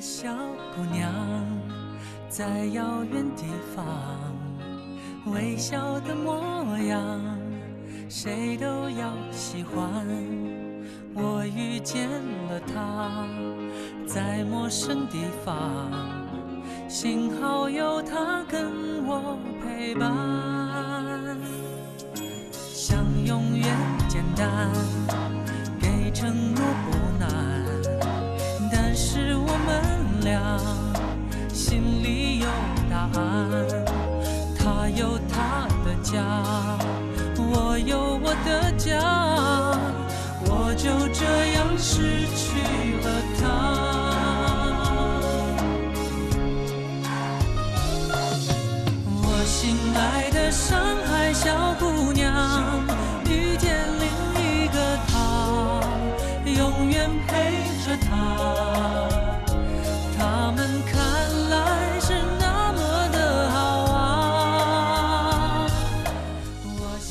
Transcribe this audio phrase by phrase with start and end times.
[0.00, 0.28] 小
[0.74, 1.10] 姑娘，
[2.28, 3.44] 在遥远地
[3.74, 3.84] 方，
[5.32, 7.20] 微笑的模样，
[8.08, 10.06] 谁都要喜欢。
[11.14, 12.08] 我遇见
[12.48, 13.26] 了她，
[14.06, 15.90] 在陌生地方，
[16.88, 18.70] 幸好有她跟
[19.06, 20.12] 我陪伴。
[22.52, 23.74] 想永远
[24.08, 24.70] 简单，
[25.80, 26.55] 给承诺
[33.14, 33.16] 安。
[34.58, 36.22] 他有他的家，
[37.36, 39.00] 我有我的家，
[40.46, 41.24] 我就这
[41.54, 42.58] 样失去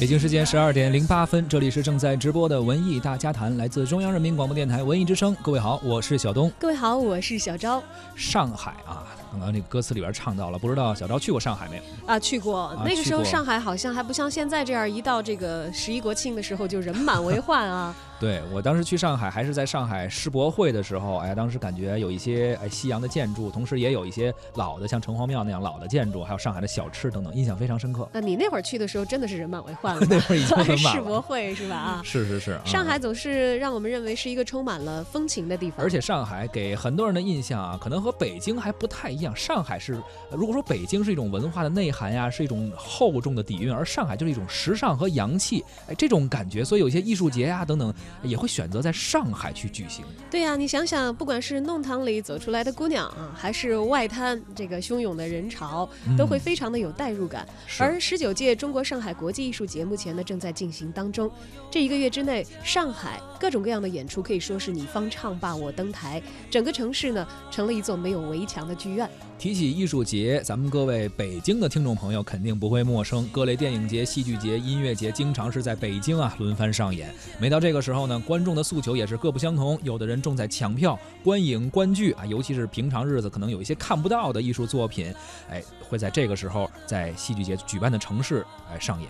[0.06, 5.36] 北京时间十二点零八分，这里是正在直播的文艺大家谈，来自中央人民广播电台文艺之声。
[5.42, 6.52] 各位好，我是小东。
[6.60, 7.82] 各位好，我是小昭
[8.16, 11.84] 上海啊，刚刚那个歌词里边唱到了，不知道小昭去过上海没有？
[12.06, 12.80] 啊，去过。
[12.86, 17.96] 那个时候上海好像还不像现在这样，一到这个十一国庆的时候就人满为患啊。
[18.20, 28.08] 对我当时去上海，还是在上海世博会的时候，哎，当时感觉有一些哎西洋的建筑，同时也有一些老的像城隍庙那样老的建筑，还有上海的小吃等等，印象非常深刻。
[28.14, 31.22] 那你那会儿去的时候真的是人满为患了， 那会儿已经很满世博。
[31.22, 31.76] 会是吧？
[31.76, 32.02] 啊。
[32.06, 39.36] 是是是，啊上海总是让我们认为是一个充满了风情的地方，而且上海给很多人的印象啊，可能和北京还不太一样。
[39.36, 39.96] 上海是，
[40.32, 46.64] 呃如果说北京是一种文化的内涵呀，是一种厚重的底蕴，而上海就是一种时尚和洋气，哎，这种感觉。
[46.64, 50.06] 所以有些艺术节呀等等，也会选择在上海去举行。
[50.30, 57.48] 对呀、你想想，不管是弄堂里走出来的姑娘啊，还是外滩这个汹涌的人潮，都会嗯非常的有代入感。
[57.68, 61.32] 是而十九届中国上海国际艺术节目前呢正在进行当中，
[61.72, 69.10] 这一个月之内，上海各种各样的演出可以说是你方唱罢我登台，整个城市呢成了一座没有围墙的剧院。
[69.38, 77.14] 提起艺术节，咱们各位北京的听众朋友肯定不会陌生，各类电影节、戏剧节、音乐节经常是在北京啊轮番上演。
[77.38, 85.14] 每到这个时候然后呢，观众的诉求也是各不相同，有的人重在抢票、观影、观剧啊，尤其是平常日子可能有一些看不到的艺术作品，
[85.50, 89.10] 哎，会在这个时候在戏剧节举办的城市来上演。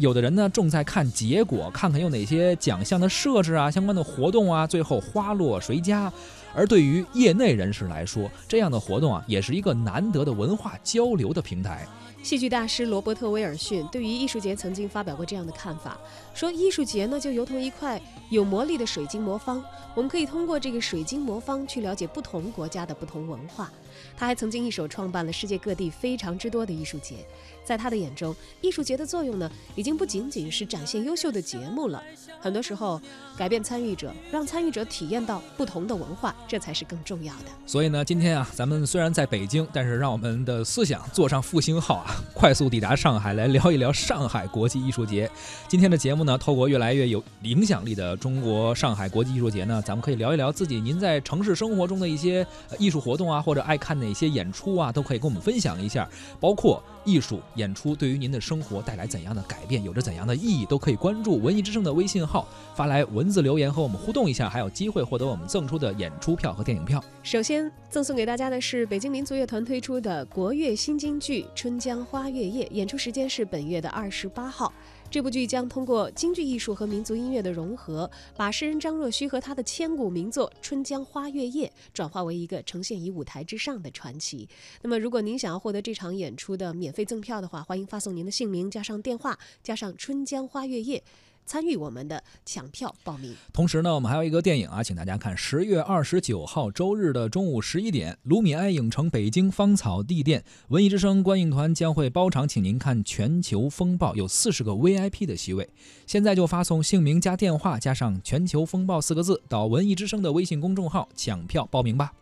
[0.00, 6.12] 有的人呢重在看结果，看看有哪些奖项的设置啊、相关的活动啊，最后花落谁家。
[6.54, 11.86] 而对于业内人士来说，这样的活动啊，也是一个难得的文化交流的平台。
[12.22, 15.98] 戏剧大师罗伯特·威尔逊对于艺术节曾经发表过这样的看法，
[16.32, 18.00] 说艺术节呢就如同一块
[18.30, 19.62] 有魔力的水晶魔方，
[19.94, 23.70] 我们可以通过这个水晶魔方去了解不同国家的不同文化。
[24.16, 27.16] 他还曾经一手创办了世界各地非常之多的艺术节，
[27.64, 32.02] 在他的眼中，艺术节的作用呢，已经不仅仅是展现优秀的节目了，
[32.38, 33.00] 很多时候
[33.36, 37.44] 改变参与者，让参与者体验到不同的文化，这才是更重要的。
[37.66, 45.30] 所以呢，今天啊，咱们虽然在北京，但是让我们的思想坐上复兴号啊，快速抵达上海，来聊一聊上海国际艺术节。
[45.66, 52.46] 今天的节目呢，透过越来越有影响力的中国上海国际艺术节呢，咱们可以聊一聊自己您在城市生活中的一些
[52.78, 56.08] 艺术活动啊，或者爱看哪些演出啊，都可以跟我们分享一下。
[56.38, 67.02] 包括艺术演出对于您的生活带来怎样的改变，有着怎样的意义，都可以关注文艺之声的微信号，发来文字留言和我们互动一下，还有机会获得我们赠出的演出票和电影票。
[67.22, 74.72] 首先赠送给大家的是北京民族乐团推出的国乐新京剧《春江花月夜》，演出时间是本月的二十八号。
[75.14, 84.48] 这部剧将通过京剧艺术和民族音乐的融合，把诗人张若虚和他的千古名作《春江花月夜》转化为一个呈现于舞台之上的传奇。
[84.82, 90.98] 那么，如果您想要获得这场演出的免费赠票的话，欢迎发送您的姓名加上电话加上《春江花月夜》，
[91.46, 93.34] 参与我们的抢票报名。
[93.52, 105.68] 同时呢，我们还有一个电影啊，请大家看十月二十九号周日的中午十一点，卢米埃影城北京芳草地店文艺之声观影团将会包场，请您看《全球风暴》，有四十个 VIP 的席位。
[106.06, 112.12] 现在就发送姓名加电话加上“全球风暴”四个字到文艺之声的微信公众号抢票报名吧。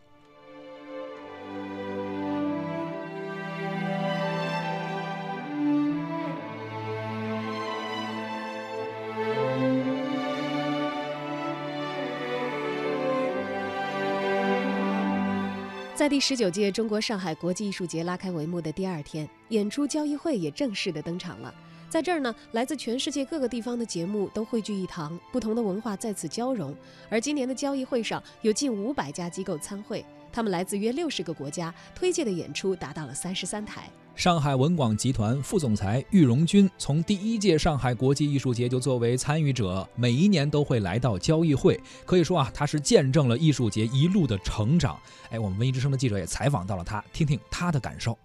[16.12, 21.54] 第十九届中国上海国际艺术节拉开帷幕的第二天，演出交易会也正式的登场了。
[21.88, 26.76] 在这儿呢，来自全世界各个地方的节目都汇聚一堂，不同的文化在此交融。
[27.08, 33.88] 而今年的交易会上有近五百家机构参会，他们来自约六十个国家，推介的演出达到了三十三台。
[34.14, 41.80] 上海文广集团副总裁玉荣军从第一届上海国际艺术节就作为参与者，每一年都会来到交易会。
[42.04, 44.98] 可以说啊，他是见证了艺术节一路的成长。
[45.30, 48.18] 哎，我们文艺之声的记者也采访到了他，听听他的感受。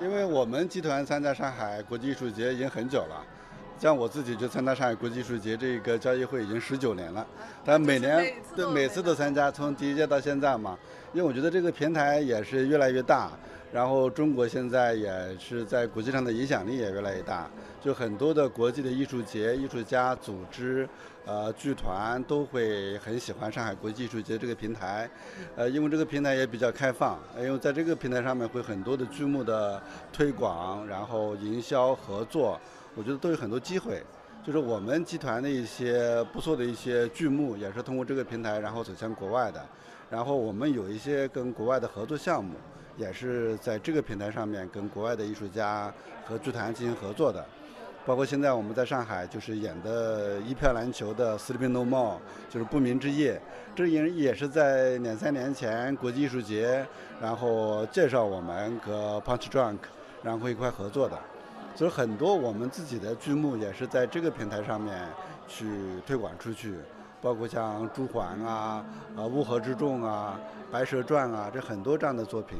[0.00, 3.22] 因为我们集团参加上海国际艺术节已经很久了，
[3.78, 7.26] 像我自己就参加上海国际艺术节这个交易会已经十九年了，
[7.64, 10.76] 但每年对每次都参加，从第一届到现在嘛。
[11.14, 13.30] 因为我觉得这个平台也是越来越大。
[13.70, 17.46] 然后中国现在也是在国际上的影响力也越来越大，
[17.82, 20.88] 就很多的国际的艺术节、艺术家组织、
[21.26, 25.06] 呃剧团都会很喜欢上海国际艺术节这个平台，
[25.54, 32.58] 呃，因为这个平台也比较开放，因为在这个平台上面会很多的剧目的推广，然后营销合作，
[32.94, 34.02] 我觉得都有很多机会。
[34.44, 39.64] 就是我们集团的一些不错的一些剧目，也是通过这个平台然后走向国外的，
[40.10, 42.54] 然后我们有一些跟国外的合作项目。
[42.96, 45.94] 也是在这个平台上面跟国外的艺术家
[46.24, 47.46] 和剧团进行合作的，
[48.04, 52.16] 包括现在我们在上海就是演的一票难求的《Sleeping No More》，
[52.52, 53.40] 就是不眠之夜，
[53.76, 56.84] 这也也是在两三年前国际艺术节，
[57.20, 59.78] 然后介绍我们和 Punch Drunk，
[60.24, 61.16] 然后一块合作的，
[61.78, 65.06] 所以很多我们自己的剧目也是在这个平台上面
[65.46, 65.64] 去
[66.04, 66.74] 推广出去，
[67.22, 68.84] 包括像《朱鹮》啊、
[69.16, 70.40] 啊《乌合之众》啊、
[70.72, 72.58] 《白蛇传》啊，这很多这样的作品。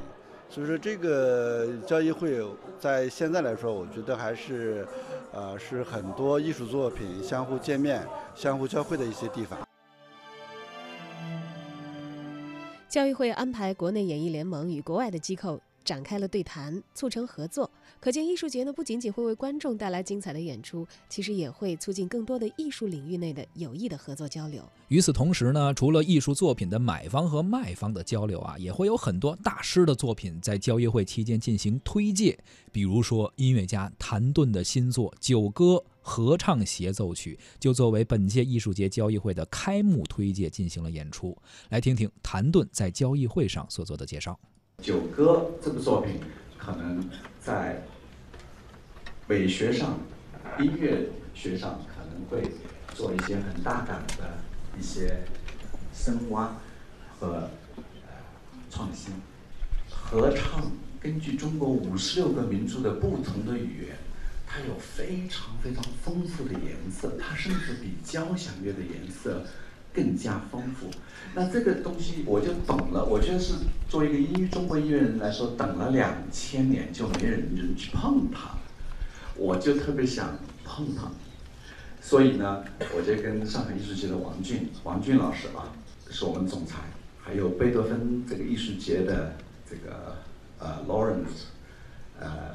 [0.48, 2.40] 所以说，这个交易会
[2.78, 4.86] 在现在来说，我觉得还是，
[5.32, 8.06] 呃，是很多艺术作品相互见面、
[8.36, 9.58] 相互交汇的一些地方。
[12.88, 15.60] 交易会安排国内演艺联盟与国外的机构。
[15.88, 17.70] 展开了对谈，促成合作。
[17.98, 24.62] 可见艺术节呢，不仅仅会为观众带来精彩的演出，其实也会促进更多的艺术领域内的有益的合作交流。
[24.88, 32.38] 与此同时呢，除了艺术作品的买方和卖方的交流啊，也会有很多大师的作品在交易会期间进行推介。
[32.70, 41.34] 比如说，音乐家谭盾的新作《九歌》合唱协奏曲，就作为本届艺术节交易会的开幕推介进行了演出。
[41.70, 44.32] 来听听谭盾在交易会上所做的介绍。
[44.80, 46.20] 《九歌》这部作品
[46.56, 47.04] 可能
[47.40, 47.82] 在
[49.26, 49.98] 美学上、
[50.60, 51.04] 音乐
[51.34, 52.52] 学上可能会
[52.94, 54.38] 做一些很大胆的
[54.78, 55.18] 一些
[55.92, 56.56] 深挖
[57.18, 57.50] 和
[58.70, 59.12] 创新。
[59.90, 60.70] 合唱
[61.00, 63.96] 根据中国五十六个民族的不同的语言，
[64.46, 69.44] 它有非常非常丰富的颜色，它甚至比交响乐的颜色。
[69.98, 70.86] 更加丰富，
[71.34, 73.04] 那这个东西我就懂了。
[73.04, 73.54] 我觉得是
[73.88, 78.50] 作为一个音乐中国音乐人来说，等了两千年就没人人去碰它，
[79.34, 81.10] 我就特别想碰它。
[82.00, 82.62] 所以呢，
[82.96, 85.74] 我就跟上海艺术节的王俊王俊老师啊，
[86.08, 86.76] 是我们总裁，
[87.20, 89.34] 还有贝多芬这个艺术节的
[89.68, 90.14] 这个
[90.60, 91.48] 呃 Lawrence，
[92.20, 92.54] 呃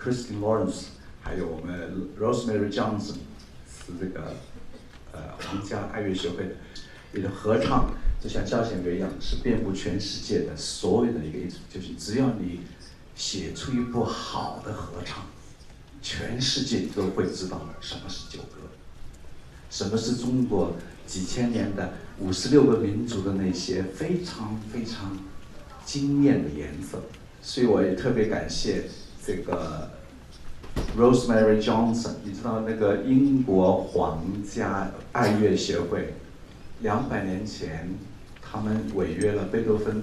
[0.00, 0.86] Christine Lawrence，
[1.20, 3.18] 还有我们 Rosemary Johnson，
[3.68, 4.32] 是这个。
[5.10, 6.50] 呃，皇家爱乐协会的
[7.18, 7.92] 你的合唱，
[8.22, 12.60] 就像交响乐一样，是遍布全世界的所有的一个艺术，就是只要你
[13.16, 15.24] 写出一部好的合唱，
[16.00, 18.70] 全世界都会知道什么是九歌，
[19.68, 20.76] 什么是中国
[21.06, 25.18] 几千年的五十六个民族的那些非常非常
[25.84, 27.02] 惊艳的颜色。
[27.42, 28.84] 所以我也特别感谢
[29.26, 29.90] 这个。
[30.96, 36.14] Rosemary Johnson，你知道那个英国皇家爱乐协会，
[36.80, 37.88] 两百年前
[38.40, 40.02] 他们违约了贝多芬，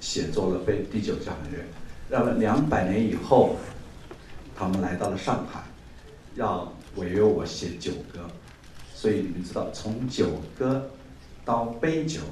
[0.00, 1.58] 写作了贝第九交响乐，
[2.08, 3.56] 让了两百年以后，
[4.56, 5.62] 他们来到了上海，
[6.36, 8.26] 要违约我写九歌，
[8.94, 10.90] 所以你们知道从九歌
[11.44, 12.22] 到杯酒，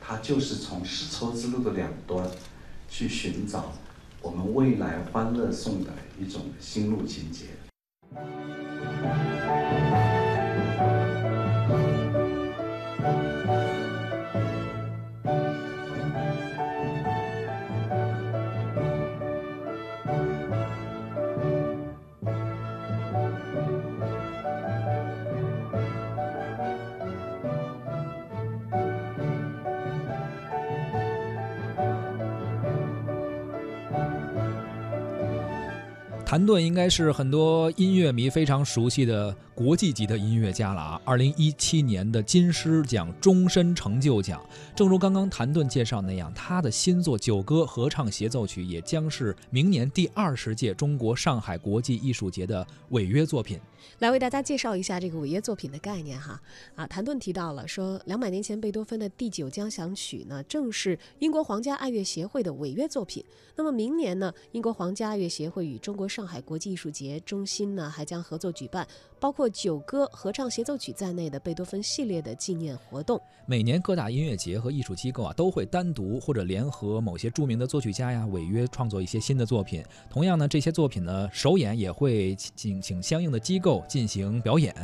[0.00, 2.28] 它就是从丝绸之路的两端
[2.88, 3.72] 去寻找。
[4.22, 7.46] 我们未来欢乐颂的一种心路情节。
[36.34, 41.00] 谭盾应该是很多音乐迷非常熟悉的国际级的音乐家了啊！
[41.04, 44.44] 二零一七年的金狮奖终身成就奖，
[44.74, 53.60] 正如刚刚谭盾介绍那样，他的新作《九歌合唱协奏曲》也将是明年第二十届中国上海国际艺术节的违约作品。
[54.00, 56.40] 来为大家介绍一下这个违约作品的概念哈
[56.74, 63.24] 啊，谭盾提到了说，两百年前贝多芬的第九交响曲呢，正是英国皇家爱乐协会的违约作品。
[63.56, 68.88] 那么明年呢，英国皇家爱乐协会与中国上海国际艺术节中心呢，还将合作举办
[69.24, 73.18] 包括九歌合唱协奏曲在内的贝多芬系列的纪念活动。
[73.46, 79.82] 每年各大音乐节和艺术机构啊，都会单独或者联合某些著名的作曲家呀，违约创作一些新的作品。
[80.10, 83.82] 同样呢，这些作品呢，首演也会请请相应的机构。
[83.88, 84.74] 进行表演，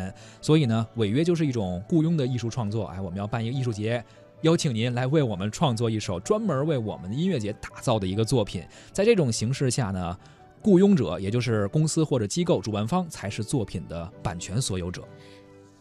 [0.41, 2.87] 所以呢，违约就是一种雇佣的艺术创作。
[2.87, 4.03] 哎，我们要办一个艺术节，
[4.41, 8.65] 邀请您来为我们创作一首专门为我们的音乐节打造的一个作品。
[8.91, 10.19] 在这种形式下呢，
[10.63, 15.03] 雇佣者也就是公司或者机构主办方才是作品的版权所有者。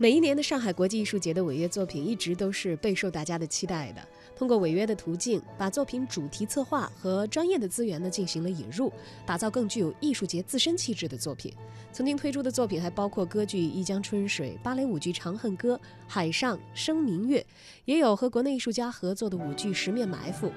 [0.02, 4.02] 每一年的上海国际艺术节的违约作品一直都是备受大家的期待的。
[4.34, 8.90] 通过违约的途径，把作品主题策划和专业的资源呢进行了引入，
[9.26, 11.54] 打造更具有艺术节自身气质的作品。
[11.92, 15.76] 曾经推出的作品还包括歌剧《一江春水》、芭蕾舞剧《长恨歌》、
[16.08, 17.42] 《海上生明月》，
[17.84, 20.48] 也有和国内艺术家合作的舞剧《十面埋伏》，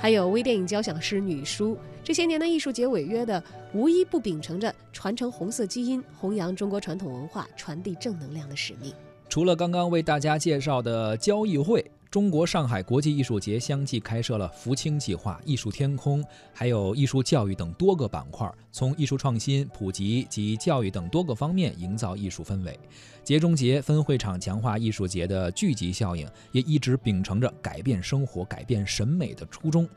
[0.00, 1.74] 还有微电影交响师《女书》。
[2.02, 3.42] 这些年的艺术节违约的，
[3.74, 8.94] 无一不秉承着传承红色基因、弘扬中国传统文化、传递正能量的使命。
[9.28, 11.84] 除了刚刚为大家介绍的交易会。
[12.10, 22.76] 中国上海国际艺术节相继开设了福清计划、艺术天空，还有艺术教育等多个板块，从艺术创新、普及及教育等多个方面营造艺术氛围。
[23.22, 29.88] 节中节分会场强化艺术节的聚集效应，也一直秉承着改变生活、改变审美的初衷。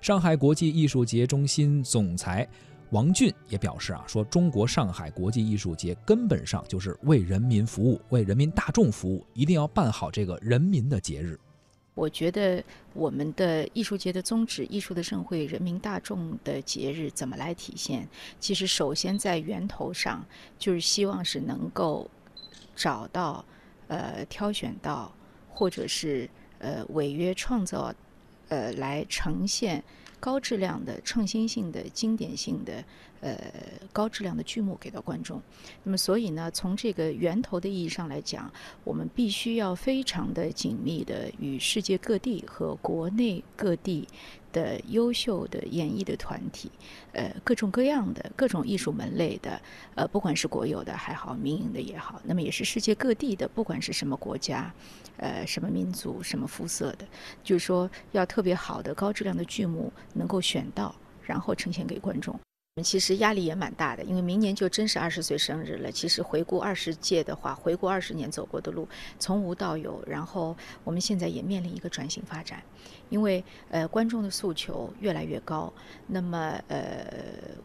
[0.00, 2.48] 上海国际艺术节中心总裁。
[2.90, 11.38] 王俊也表示啊，说中国上海国际艺术节根本上就是为人民服务，为人民大众服务，一定要办好这个人民的节日。
[12.00, 12.64] 我觉得
[12.94, 18.08] 我们的艺术节的宗旨，艺术的盛会，人民大众的节日怎么来体现？
[18.38, 20.24] 其实首先在源头上，
[20.58, 22.10] 就是希望是能够
[22.74, 23.44] 找到，
[23.88, 25.12] 呃，挑选到，
[25.50, 26.26] 或者是
[26.58, 27.94] 呃违约创造，
[28.48, 29.84] 呃来呈现
[30.18, 32.82] 高质量的、创新性的、经典性的。
[33.20, 33.38] 呃，
[33.92, 35.40] 高质量的剧目给到观众，
[35.84, 38.50] 那么所以呢，从这个源头的意义上来讲，
[38.82, 44.08] 我们必须要非常的紧密的与世界各地和国内各地
[44.52, 46.70] 的优秀的演艺的团体，
[47.12, 49.60] 呃，各种各样的各种艺术门类的，
[49.94, 54.72] 呃，不管是国有的还好，民营的也好，那么也是世界各地的，不管是什么国家，
[55.18, 57.06] 呃，什么民族，什么肤色的，
[57.44, 62.34] 就是说要特别好的高质量的剧目能够选到，然后呈现给观众。
[62.82, 65.90] 其实压力也蛮大的，因为明年就真是二十岁生日了。
[65.90, 72.62] 其实回顾二十届的话，回顾二十年走过的路，从无到有，然后我们现在也面临一个转型发展，
[73.10, 75.70] 因为呃观众的诉求越来越高，
[76.06, 77.04] 那么呃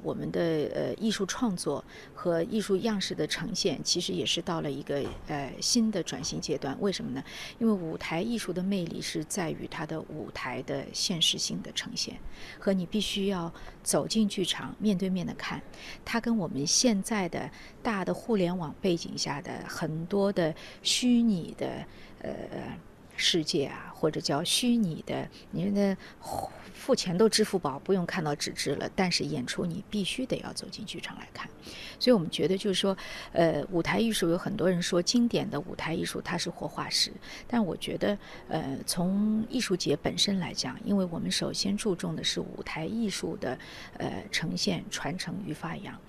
[0.04, 0.42] 我们的
[0.76, 1.82] 呃艺术创作
[2.14, 6.76] 和艺术样式的呈现，其实也是到了一个呃新的转型阶段。
[6.82, 7.24] 为什么呢？
[7.58, 12.20] 因为舞台艺术的魅力是在于它的舞台的现实性的呈现，
[12.60, 13.50] 和你必须要
[13.82, 15.06] 走进剧场面对。
[15.16, 15.62] 面的看，
[16.04, 17.50] 它跟我们现在的
[17.84, 21.68] 大的互联网背景下的很多的虚拟的
[22.22, 22.32] 呃
[23.16, 25.98] 世界啊，或者叫虚拟的，你的。
[26.74, 28.88] 付钱都支付宝，不用看到纸质了。
[28.96, 31.50] 但是演出你必须得要走进剧场来看，
[31.98, 32.96] 所以我们觉得就是说，
[33.32, 37.12] 呃，舞台艺术有很多人说经典的舞台艺术它是活化石，
[37.48, 38.16] 但我觉得，
[38.50, 43.58] 呃，从艺术节本身来讲，因为我们首先注重的是舞台艺术的
[43.98, 46.00] 呃呈现、传承与发扬。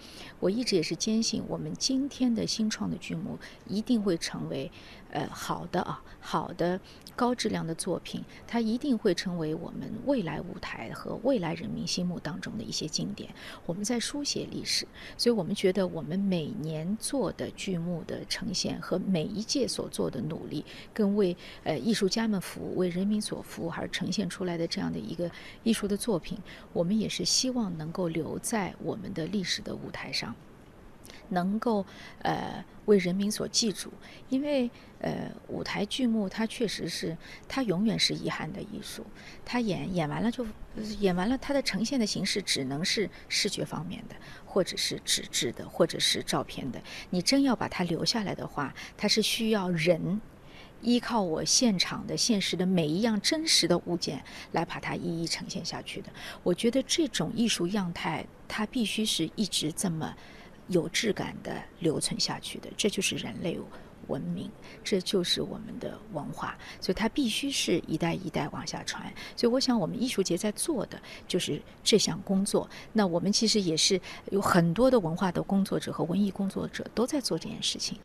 [0.41, 4.71] 我一直也是坚信，我们今天的新创的剧目一定会成为
[5.17, 6.79] 呃好的啊，好的
[7.17, 13.35] 高质量的作品，它一定会成为我们未来舞台和未来人民心目当中的一些经典。
[13.65, 25.31] 我们在书写历史，所以我们觉得我们每年做的剧目的呈现和每一届所做的努力，跟为呃艺术家们服务、为人民所服务而呈现出来的这样的一个
[25.63, 26.37] 艺术的作品，
[26.75, 30.35] 我们也是希望能够留在我们的历史的舞台上。
[31.31, 31.85] 能够
[32.23, 33.93] 呃为人民所记住，
[34.29, 34.71] 因为
[35.01, 37.17] 呃舞台剧目它确实是
[37.49, 39.05] 它永远是遗憾的艺术，
[39.45, 40.47] 它演演完了就
[41.01, 46.81] 演完了，它的呈现的形式只能是视觉方面的，或者是纸质的，或者是照片的。
[47.11, 50.21] 你真要把它留下来的话，它是需要人
[50.83, 54.23] 依靠我现场的现实的每一样真实的物件
[54.53, 56.11] 来把它一一呈现下去的。
[56.43, 60.15] 我觉得这种艺术样态，它必须是一直这么。
[60.69, 63.59] 有质感的留存下去的，这就是人类
[64.09, 64.51] 文明，
[64.85, 69.13] 这就是我们的文化，所以它必须是一代一代往下传。
[69.37, 72.69] 所以我想，我们艺术节在做的就是这项工作。
[72.93, 77.99] 那我们其实也是有很多的文化的工作者和文艺工作者都在做这件事情。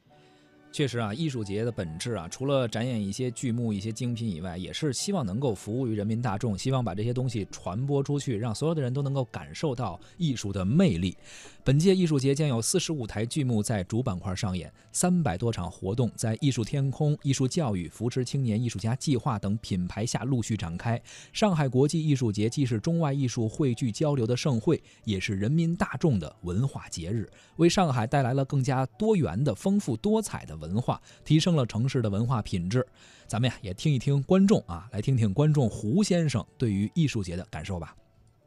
[0.72, 11.18] 确实啊，艺术节的本质啊，除了展演一些剧目、一些精品以外，也是希望能够服务于人民大众，希望把这些东西传播出去，让所有的人都能够感受到艺术的魅力。
[11.64, 21.00] 本届艺术节将有四十五台剧目在主板块上演，三百多场活动在艺术天空、艺术教育、扶持青年艺术家计划等品牌下陆续展开。
[21.34, 32.86] 上海国际艺术节既是中外艺术汇聚交流的盛会，也是人民大众的文化节日，为上海带来了更加多元的、丰富多彩的文化，提升了城市的文化品质。
[33.28, 37.96] 咱们呀，也听一听观众啊，来听听观众胡先生对于艺术节的感受吧。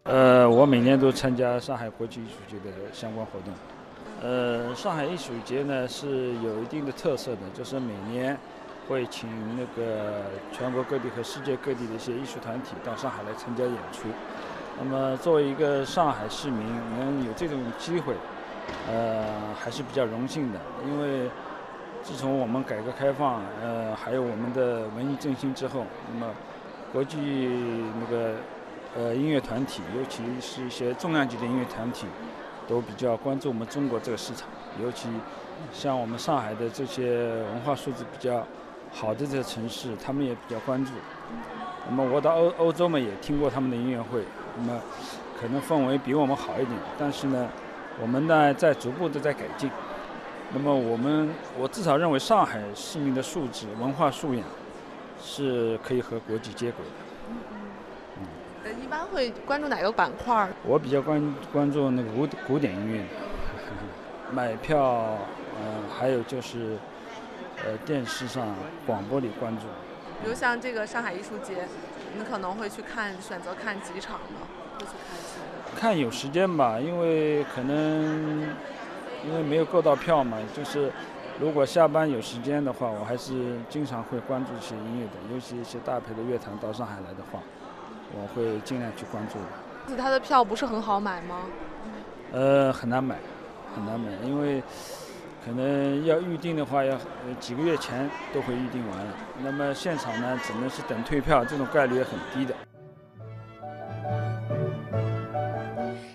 [0.04, 3.52] 呃，我每年都参加上海国际艺术节的相关活动。
[4.22, 8.38] 呃，上海艺术节呢是有一定的特色的，就是每年
[8.86, 14.08] 会请那个全国各地和世界各地的一些艺术团体到上海来参加演出。
[14.78, 16.66] 那么作为一个上海市民，
[16.98, 18.14] 能有这种机会，
[18.88, 20.60] 呃，还是比较荣幸的。
[20.86, 21.30] 因为
[22.04, 26.32] 自从我们改革开放，呃，还有我们的文艺振兴之后，那么
[26.92, 27.18] 国际
[28.00, 28.34] 那个。
[28.96, 32.06] 呃，音乐团体，尤其是一些重量级的音乐团体，
[32.68, 34.46] 都比较关注我们中国这个市场。
[34.80, 35.08] 尤其
[35.72, 38.46] 像我们上海的这些文化素质比较
[38.92, 40.92] 好的这些城市，他们也比较关注。
[41.88, 44.22] 那么我到欧欧洲嘛，也听过他们的音乐会，
[44.58, 44.80] 那么
[45.40, 46.78] 可能氛围比我们好一点。
[46.96, 47.48] 但是呢，
[48.00, 49.68] 我们呢在逐步的在改进。
[50.56, 54.44] 那么我们，我至少认为上海市民的素质、文化素养
[55.20, 58.70] 是可以和国际接轨的。
[58.80, 60.48] 一般会关注哪个板块？
[60.62, 63.04] 我比较关关注那个古古典音乐，
[64.32, 65.18] 买票，
[65.60, 66.78] 嗯，还有就是，
[67.64, 68.54] 呃，电视上、
[68.86, 69.64] 广播里关注。
[70.22, 71.66] 比如像这个上海艺术节，
[72.16, 74.46] 你可能会去看，选择看几场呢？
[74.78, 74.92] 会去
[75.76, 78.48] 看看有时间吧，因为可能
[79.26, 80.92] 因为没有购到票嘛，就是
[81.40, 87.40] 如果下班有时间的话，我还是经常会关注一些音乐的，尤其一些大牌的乐团到上海来的话。
[88.16, 89.44] 我会尽量去关注的。
[89.88, 91.40] 是他的票不是很好买吗？
[92.30, 93.16] 呃，很难买，
[93.74, 94.62] 很难买，因为
[95.44, 96.96] 可能要预定的话，要
[97.40, 99.12] 几个月前都会预定完了。
[99.42, 102.54] 那么现场呢，只能是等退票，这种概率也很低的。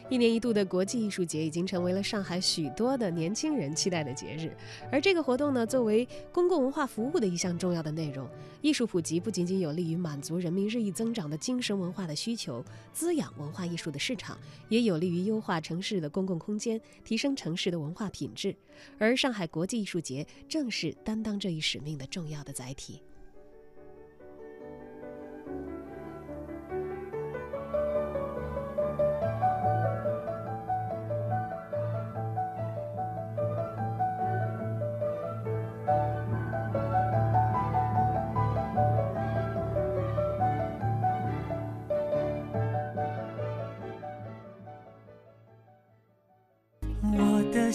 [0.10, 4.52] 一年一度的国际艺术节已经成为了上海许多的年轻人期待的节日，
[4.92, 8.28] 而这个活动呢，作为公共文化服务的一项重要的内容，
[8.62, 14.36] 艺术普及不仅仅有利于满足人民日益增长的精神文化的需求，滋养文化艺术的市场，
[14.68, 18.56] 也有利于优化城市的公共空间，提升城市的文化品质。
[18.98, 23.00] 而上海国际艺术节正是担当这一使命的重要的载体。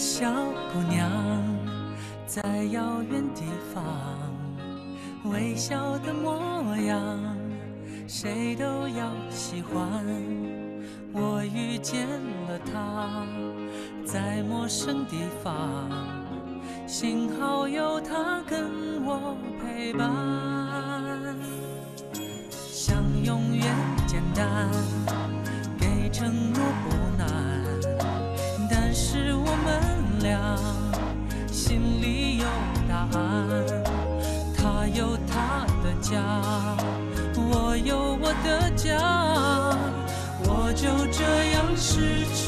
[0.05, 0.31] 小
[0.71, 1.09] 姑娘，
[2.27, 2.39] 在
[2.71, 3.41] 遥远地
[3.73, 3.83] 方，
[5.31, 7.19] 微笑的模样，
[8.07, 10.05] 谁都要喜欢。
[11.11, 12.07] 我遇见
[12.47, 13.25] 了她，
[14.05, 15.89] 在陌生地方，
[16.85, 20.07] 幸好有她跟我陪伴。
[22.53, 23.65] 想永远
[24.05, 24.69] 简单，
[25.79, 27.25] 给承诺不难。
[28.69, 29.33] 但是
[31.51, 32.45] 心里有
[32.87, 33.23] 答案，
[34.57, 36.21] 他有他的家，
[37.35, 38.97] 我有我的家，
[40.43, 42.44] 我就这样失去。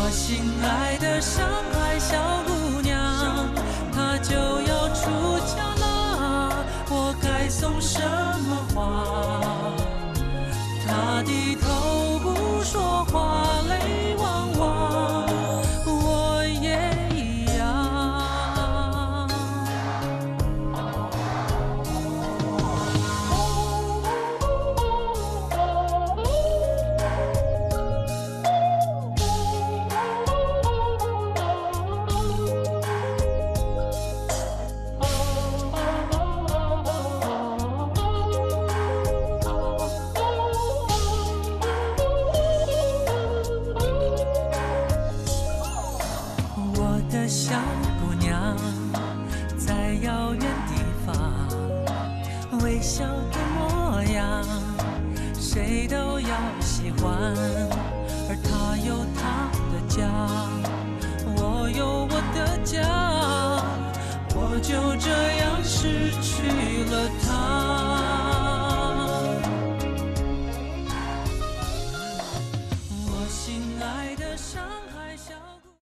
[0.00, 3.48] 我心爱的上海小姑娘，
[3.92, 5.10] 她就要出
[5.44, 6.52] 嫁啦，
[6.88, 8.27] 我该送什么？